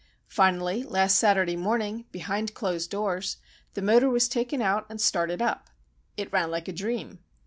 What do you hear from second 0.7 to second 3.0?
last Saturday morning, behind closed